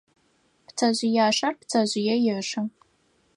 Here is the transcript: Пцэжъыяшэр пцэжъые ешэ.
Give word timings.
Пцэжъыяшэр 0.67 1.53
пцэжъые 1.59 2.15
ешэ. 2.37 2.61